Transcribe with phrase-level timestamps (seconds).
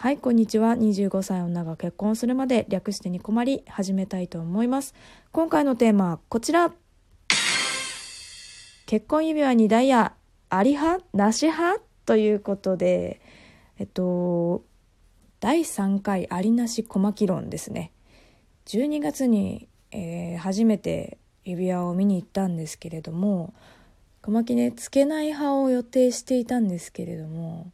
[0.00, 0.74] はい、こんにちは。
[0.74, 4.94] 25歳女が結婚するまで略してに困り始めたいと思います。
[5.32, 6.72] 今回のテーマはこちら。
[8.86, 10.14] 結婚指輪にダイヤ、
[10.50, 11.04] あり派？
[11.14, 11.82] なし派？
[12.06, 13.20] ということで、
[13.80, 14.62] えっと、
[15.40, 17.90] 第3回ありなし小牧論ですね。
[18.66, 23.52] 12月に、えー初めて指輪を見に行ったんですけれども、
[24.22, 27.72] 小牧ね、つけない派を予定していたんですけれども、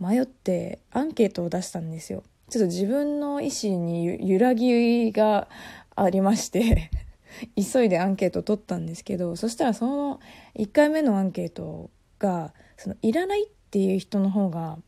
[0.00, 2.22] 迷ってアンケートを出したんですよ。
[2.50, 5.48] ちょっと自分の意思に揺らぎが
[5.96, 6.90] ありまして
[7.56, 10.20] 急いでアンケートを取ったんですけどそしたらその
[10.56, 14.78] 1回目のアンケートがそのいらないっていう人の方が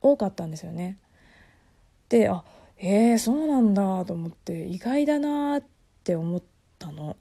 [0.00, 0.98] 多かったんですよね。
[2.08, 2.44] であ
[2.76, 5.62] へえー、そうなんだと思って意外だなっ
[6.02, 6.42] て思っ
[6.78, 7.16] たの。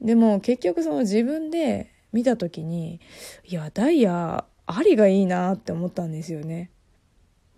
[0.00, 3.00] でも結局その自分で見た時に
[3.44, 6.70] いやダイヤありがいいなって思ったんですよね。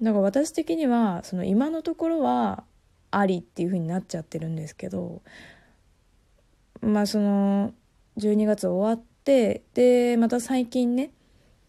[0.03, 2.65] だから私的にはその今のところは
[3.11, 5.23] ありっていう風になっちゃってるんですけど
[6.83, 7.73] まあその
[8.19, 11.11] 12月終わってでまた最近ね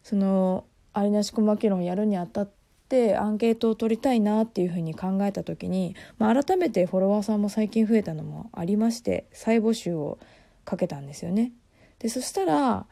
[0.03, 2.49] そのありなし小牧論やるにあたっ
[2.89, 10.17] てアンケートを取りたいなっていうふうに考えた時に、まあ、改めてフォロワーさんも最近増えたのもありまして再募集を
[10.65, 11.51] かけたんですよね。
[11.99, 12.85] でそしたら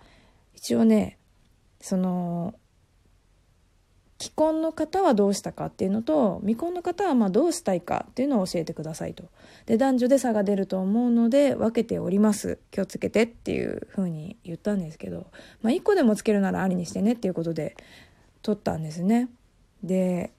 [0.54, 1.18] 一応ね
[1.81, 2.56] その
[4.20, 9.26] 既婚の方はどうしたかっていうのと未婚の方はまどうしたいかっていうのを教えてくださいと。
[9.66, 12.58] で男女で差が出ると思うので分けております。
[12.72, 15.28] 気をつけてっていうふうに言ったんですけど、
[15.62, 17.76] まあ、1個でもつけるならありにしてねっていうことで
[18.42, 19.30] 取ったんですね。
[19.84, 20.31] で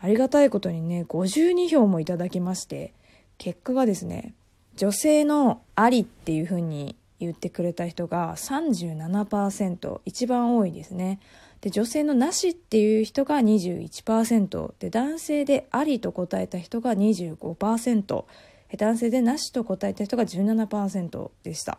[0.00, 2.94] ありがたいことにね52票もいただきまして
[3.36, 4.34] 結果がですね
[4.76, 11.20] 女性のありっていうふうに言ってくれた人が37%一番多いですね。
[11.60, 18.24] で女性のなしっていう人が21%で男性でありと答えた人が25%
[18.78, 21.78] 男性でなしと答えた人が17%でした。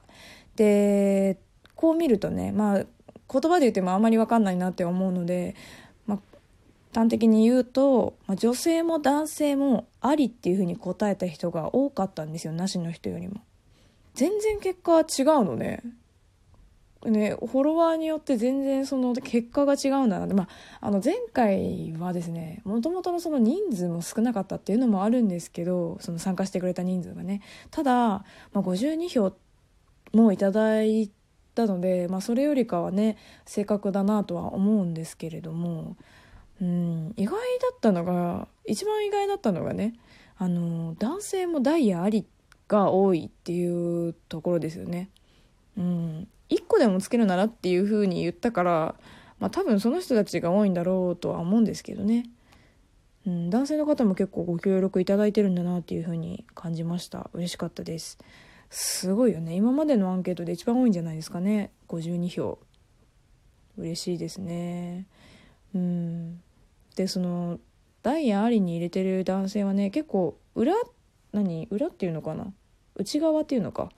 [0.56, 1.38] で
[1.76, 2.86] こう見るとねまあ
[3.32, 5.56] 言葉で言ってもあまり分かんないなって思うので、
[6.06, 6.20] まあ、
[6.94, 13.42] 端的に言うと、まあ、女性も男性もありっていうふうに答えた人が多かったんですよなしの人よりも。
[14.22, 15.82] 全然結果は違うのね。
[17.04, 20.48] ね、フォロワーによって全然その結果が違うんだなって、まあ、
[20.80, 27.42] あの前回はですねもともとのその人数も少なかったっていうのもあるんですけどその参加してくれた人数がね。
[27.72, 28.24] ただ、ま
[28.54, 29.34] あ、52票
[30.14, 31.10] もいただい
[31.56, 33.18] たので、まあ、それよりかはね
[33.48, 35.98] 正確だなとは思うんですけれども、
[36.62, 37.40] うん、意外だ
[37.74, 39.96] ったのが一番意外だったのがね
[40.38, 42.26] あの男性もダイヤありっ
[42.72, 45.10] が多いっていうところですよね。
[45.78, 46.28] うん。
[46.50, 48.96] 1個でもつけるならっていう風に言ったから、
[49.40, 52.30] まあ、多分その人たちが多いんだろうとは思うんですけどね、
[53.28, 57.30] うん、男性の方も結構ご協力いただいてるんだなっていう風に感じました。
[57.34, 58.18] 嬉しかったです。
[58.70, 59.54] すごいよね。
[59.56, 61.72] 今までのアンケートで一番多いんじゃないですかね。
[61.90, 62.58] 52票。
[63.78, 65.08] 嬉しいですね。
[65.76, 66.42] うん。
[66.96, 67.60] でその
[68.02, 70.74] ダイヤありに入れてる男性はね結構裏
[71.34, 71.68] 何？
[71.70, 72.54] 裏っていうのかな？
[72.96, 73.92] 内側っていうのか。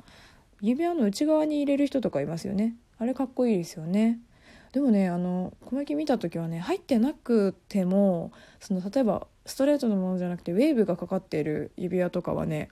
[0.62, 2.76] 指輪の内側に入れる人とかいますよね。
[2.98, 4.20] あれかっこいいですよね。
[4.72, 12.70] でもねあの小牧見た時はね入ってなくてもその例えばストレートのものじゃなくてウェーブがかかっている指輪とかはね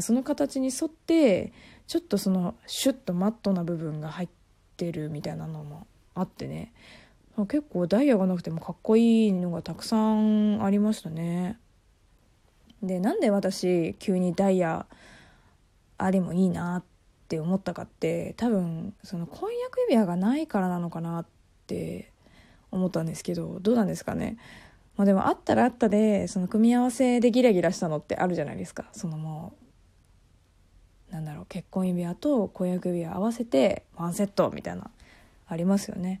[0.00, 1.52] その形に沿って
[1.86, 4.28] ちょっとそのシュッとマットな部分が入っ
[4.76, 6.72] てるみたいなのもあってね。
[7.46, 11.56] 結構ダイヤがなくてもかっこいいのがたくさんありましたね。
[12.82, 14.86] でなんで私急にダイヤ
[15.98, 16.84] あれもいいなっ
[17.28, 21.26] て思ったかって多分その婚約指輪がないからなのかなっ
[21.66, 22.12] て
[22.70, 24.38] 思ったんですけどどうなんですかね。
[24.96, 28.88] まあでもあったらあったでその組み合わせでギラギラしたのってあるじゃないですか。
[28.92, 29.52] そのも
[31.10, 34.90] うなんだろう結婚指輪と婚約指輪合わせてワンセットみたいな
[35.46, 36.20] ありますよね。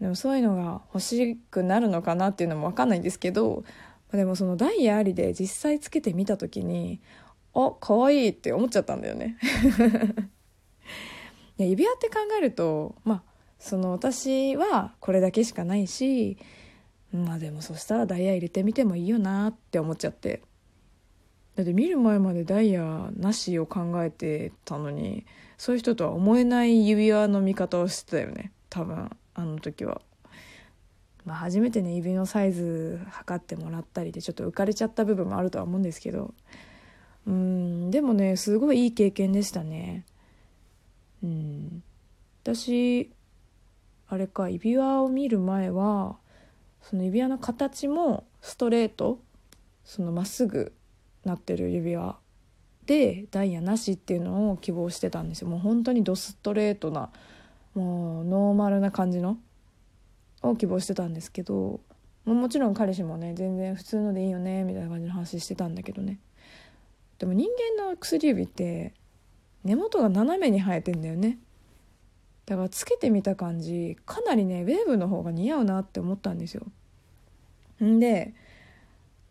[0.00, 3.64] でもそういうのが欲しくなるのかなっていうのも分かんないんですけど
[4.12, 7.00] でもそのダイヤありで実際つけてみた時に
[7.56, 9.38] あ可愛いって思っちゃったんだよね。
[11.58, 13.22] いや指輪って考えるとまあ
[13.58, 16.36] その私はこれだけしかないし
[17.12, 20.42] まあでもそしたらダイヤ入れてみてもいいよなって思っちゃって。
[21.54, 25.24] だって見る前までダイヤなしを考えてたのに
[25.56, 28.52] そういう人とは思えない指輪の見方をしてたよね。
[28.68, 30.02] 多分あの時は。
[31.24, 36.34] まあ、初めてね指のサイズ測ってもらったりでちょっと浮かれちゃった部分もあるとは思うんですけど。
[37.26, 37.90] うん。
[37.90, 40.04] でもねすごいいい経験でしたね。
[41.22, 41.82] うん。
[42.42, 43.10] 私
[44.08, 46.16] あれか指輪を見る前は
[46.82, 49.20] その指輪の形もストレート
[49.84, 50.72] そのまっすぐ
[51.24, 52.16] なってる指輪
[52.86, 55.48] でダイヤなしっていうのを希望してたんですよ。
[55.48, 57.10] もう本当にドストレートな
[57.74, 59.38] もうノーマルな感じの
[60.42, 61.80] を希望してたんですけど
[62.24, 66.20] もちろん彼氏もね全然普通のでいいよねみたいな感じの話してたんだけどね。
[67.18, 67.48] でも人
[67.78, 68.94] 間の薬指って
[69.64, 71.38] 根元が斜めに生えてんだよね。
[72.46, 76.66] だからつけてみた感じかなりねウェーブの方が似合うなって思ったんですよ。
[77.82, 78.34] んで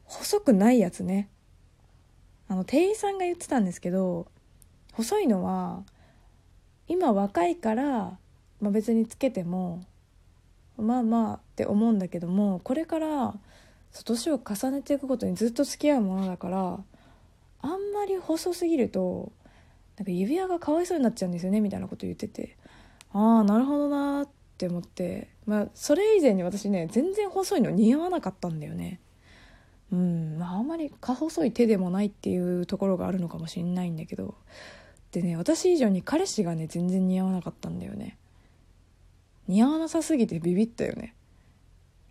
[0.03, 1.29] 細くないやつね。
[2.47, 4.27] あの店員さんが言ってたんですけど
[4.93, 5.83] 細いのは
[6.87, 8.17] 今若いから、
[8.61, 9.83] まあ、別につけても
[10.77, 13.33] まあまあって思うんだけどもこれから
[14.03, 16.79] 年を重ねていくことにずっと付き合うものだから
[17.65, 19.31] あんまり細すぎると
[19.97, 22.57] なんか指輪がかわいそうになっちゃうんですよねみたいなこと言ってて。
[23.11, 25.29] ああなるほどなって思って。
[25.45, 28.99] まあそれ以前に私ね全然細いの似合わなかったんだよね。
[29.91, 34.35] うんまああんまり過細い手でもないっていうところがあるのかもしれないんだけど。
[35.11, 38.17] でね私以上に彼氏がね全然似合わなかったんだよね。
[39.47, 41.15] 似合わなさすぎてビビったよね。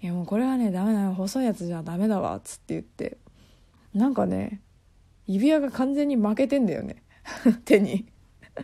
[0.00, 1.12] いやもうこれはねダメだよ。
[1.12, 3.18] 細いやつじゃダメだわっつって言って。
[3.92, 4.60] なんかね
[5.26, 7.02] 指輪が完全に負けてんだよね。
[7.64, 8.06] 手に。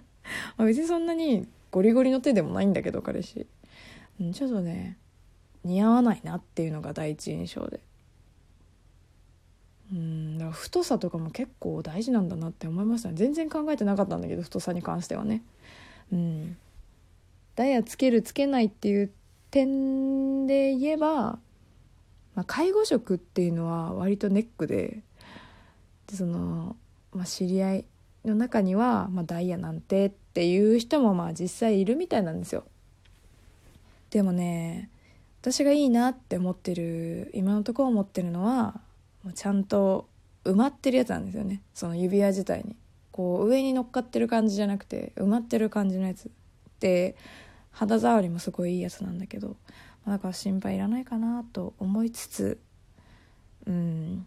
[0.58, 3.46] 別にそんなにゴリゴリの手でもないんだけど彼氏。
[4.32, 4.98] ちょっとね
[5.64, 7.80] 似合わないなっていうのが第一印象で。
[9.92, 13.14] うんだから太さとかも結構大事なんだなって思いましたね。
[13.16, 15.42] 全然考えてなかったんだけど太さに関してはね。
[16.12, 16.56] うん。
[17.56, 19.10] ダイヤつけるつけないっていう
[19.50, 21.38] 点で言えば、
[22.34, 25.02] まあ、介護職っていうのは割とネックで
[26.10, 26.76] でその、
[27.12, 27.84] まあ、知り合い
[28.24, 32.64] の中には、まあ、ダイヤなんてっていう人もまあ実際いるみたいなんですよ。
[34.10, 34.90] でもね
[35.40, 38.80] 私がいいなって思ってる今のところ思ってるのは
[39.34, 40.08] ちゃんと
[40.44, 41.62] 埋まってるやつなんですよね。
[41.72, 42.76] その指輪自体に。
[43.12, 46.30] こう上に乗っかってる感じじゃなくて埋まってる感じのやつ。
[46.80, 47.16] で
[47.70, 49.56] 肌触りもすごいいいやつなんだけど
[50.06, 52.60] だから心配いらないかなと思いつつ
[53.66, 54.26] うん。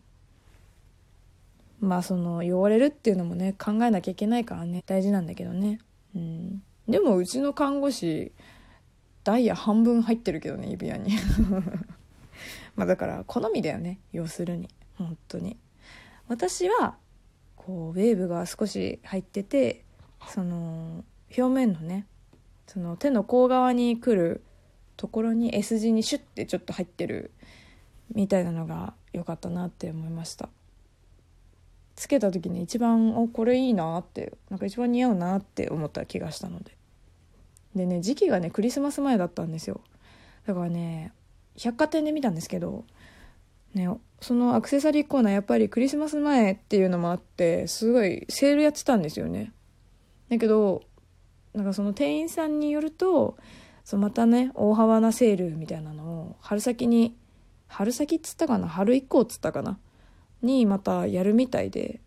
[1.84, 4.84] まあその汚れるっていうのもね考えなきゃいけないからね。
[4.86, 5.80] 大事なんだけどね。
[6.16, 6.64] うん。
[6.88, 8.32] でもうちの看護師
[9.26, 11.12] ダイヤ半分入ってるけどね指輪に。
[12.76, 14.00] まあだから好みだよね。
[14.14, 14.70] 要するに。
[14.96, 15.58] 本当に。
[16.30, 16.96] 私は
[17.58, 19.84] こうウェーブが少し入ってて
[20.28, 21.04] その
[21.38, 22.08] 表面のね
[22.66, 24.42] その手の甲側に来る
[24.96, 27.32] ところに S 字にシュッてちょっと入ってる
[28.16, 30.48] みたいなのが良かったなって思いました。
[31.96, 36.76] つけた時に一番おこれいいなってなんか一番似合うなって思った気がしたので。
[37.76, 39.82] でね時期がねクリスマス前だったんですよ。
[40.46, 41.12] だからね
[41.58, 42.86] 百貨店で見たんですけど
[43.74, 43.90] ね
[44.22, 49.52] そのアクセサリーコーナーやっぱりクリスマス前っていうのもあってすごいセールやってたんですよね。
[50.30, 50.84] だけど
[51.54, 53.38] なんかその店員さんによると
[53.84, 57.16] そまたね大幅なセールみたいなのを春先に
[57.68, 58.68] 春先っつったかな？
[58.68, 59.80] 春以降っつったかな？
[60.44, 62.02] にまたやるみたいで。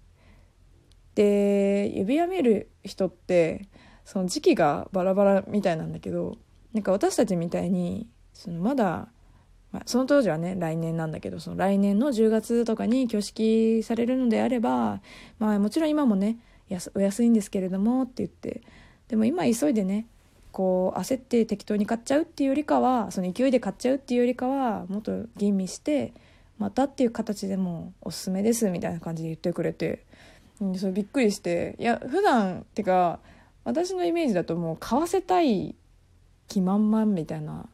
[1.15, 3.69] で指輪見る人って
[4.05, 6.37] その時期がバラバラみたいなんだけど
[6.75, 9.09] なんか私たちみたいにそのまだ、
[9.73, 15.01] ま、その当時はね来年なんだけどその来年の10月とかに挙式されるのであれば、
[15.39, 16.37] まあ、もちろん今もね
[16.95, 18.63] お安いんですけれどもって言って。
[19.09, 20.07] でも今急いでね
[20.53, 26.13] こう焦って適当に買っちゃうっていうよりかはその勢いで買っちゃうっていうよりかはもっと吟味して
[26.59, 30.05] またっていう形でもおすすめですみたいな感じで言ってくれて、
[30.61, 33.21] うん、それびっくりしていや普段ってか
[33.65, 35.75] 私のイメージだともう買わせたい
[36.49, 37.67] 気満々みたいな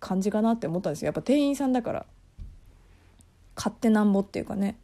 [0.00, 1.06] 感じかなって思ったんですよ。
[1.06, 2.06] やっぱ店員さんだから。
[3.54, 4.76] 買ってなんぼっていうかね。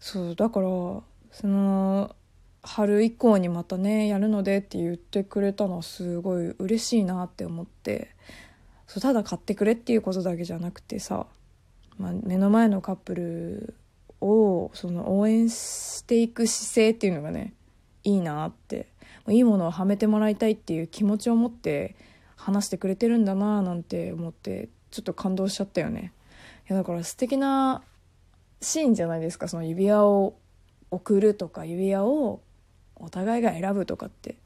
[0.00, 1.02] そうだからそ
[1.44, 2.16] の
[2.62, 8.10] 春以降にまたねやるのでって言ってくれたのはすごい嬉しいなって思って。
[8.86, 11.26] そうただ買ってくれっていうことだけじゃなくてさ、
[11.98, 13.74] まあ、目の前のカップル
[14.20, 17.54] をその応援していく姿勢っていうのがね
[18.04, 18.88] いいなって
[19.28, 21.96] いいものをはめてもらいたいっていう気持ちを持って
[22.36, 26.12] 話してくれてるんだななんて思ってちょっと感動しちゃったよね。
[26.68, 27.82] いやだから素敵な
[28.60, 30.36] シーンじゃないですかその指輪を
[30.90, 32.40] 送るとか指輪を
[32.96, 34.36] お互いが選ぶとかって。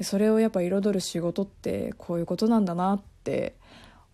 [0.00, 3.54] それをやっぱ彩る仕事ってこういうことなんだなって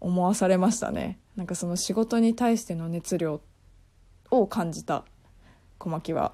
[0.00, 1.18] 思わされましたね。
[1.38, 3.40] なんかその仕事に対しての熱量
[4.28, 5.04] を感じた
[5.78, 6.32] 小牧は。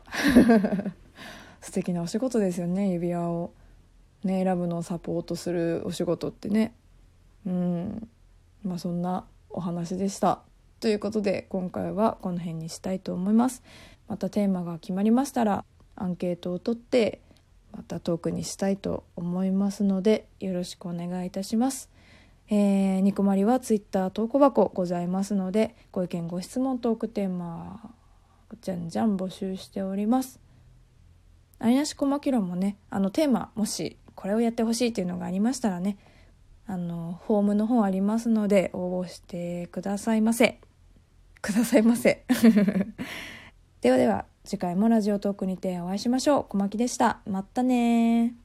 [1.61, 3.52] 素敵なお仕事ですよね指輪を
[4.23, 6.75] ね選ぶのをサポートするお仕事ってね。
[7.44, 8.08] うん。
[8.62, 10.40] まあそんなお話でした。
[10.80, 13.62] ということで今回はこの辺にしたいと思います。
[14.08, 17.20] またテーマが決まりましたらアンケートを取って
[17.73, 21.90] またトークにしたいと思いますのでよろしくお願いいたします。
[22.50, 27.80] えー、ニコマリはツイッター投稿箱ございますのでご意見ご質問トークテーマ
[28.60, 30.40] じゃんじゃん募集しております。
[31.58, 35.96] ありなしこまきろもねあのテーマもしこれをやってほしいっていうのがありましたらね
[36.66, 40.60] あのフォームの方ありますので応募してくださいませ。
[41.40, 42.24] くださいませ。
[43.80, 46.44] ではでは次回もラジオトークにてお会いしましょう。
[46.44, 47.20] 小牧でした。
[47.26, 48.43] またね